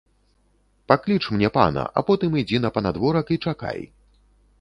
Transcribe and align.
Пакліч 0.91 1.19
мне 1.35 1.49
пана, 1.57 1.83
а 1.99 2.03
потым 2.07 2.31
ідзі 2.43 2.61
на 2.65 2.69
панадворак 2.79 3.27
і 3.37 3.39
чакай. 3.49 3.79